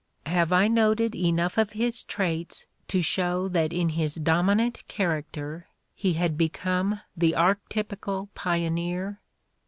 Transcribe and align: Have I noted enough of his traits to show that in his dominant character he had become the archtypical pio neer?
Have 0.25 0.51
I 0.51 0.67
noted 0.67 1.13
enough 1.13 1.59
of 1.59 1.73
his 1.73 2.03
traits 2.03 2.65
to 2.87 3.03
show 3.03 3.47
that 3.49 3.71
in 3.71 3.89
his 3.89 4.15
dominant 4.15 4.81
character 4.87 5.67
he 5.93 6.13
had 6.13 6.39
become 6.39 7.01
the 7.15 7.33
archtypical 7.33 8.29
pio 8.33 8.69
neer? 8.69 9.19